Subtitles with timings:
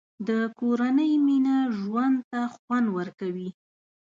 [0.27, 0.29] د
[0.59, 3.49] کورنۍ مینه ژوند ته خوند ورکوي.